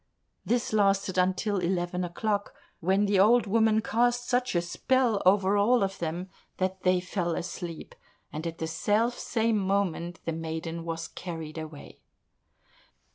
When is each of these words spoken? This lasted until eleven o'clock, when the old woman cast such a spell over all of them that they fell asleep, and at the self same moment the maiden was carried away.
This 0.43 0.73
lasted 0.73 1.19
until 1.19 1.59
eleven 1.59 2.03
o'clock, 2.03 2.55
when 2.79 3.05
the 3.05 3.19
old 3.19 3.45
woman 3.45 3.81
cast 3.81 4.27
such 4.27 4.55
a 4.55 4.61
spell 4.63 5.21
over 5.27 5.57
all 5.57 5.83
of 5.83 5.99
them 5.99 6.27
that 6.57 6.81
they 6.81 6.99
fell 6.99 7.35
asleep, 7.35 7.93
and 8.33 8.47
at 8.47 8.57
the 8.57 8.65
self 8.65 9.19
same 9.19 9.59
moment 9.59 10.19
the 10.25 10.33
maiden 10.33 10.85
was 10.85 11.07
carried 11.07 11.59
away. 11.59 12.01